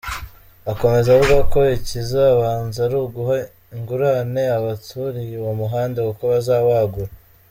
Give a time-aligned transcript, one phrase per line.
[0.71, 3.35] Akomeza avuga ko ikizabanza ari uguha
[3.75, 7.11] ingurane abaturiye uwo muhanda kuko bazawagura.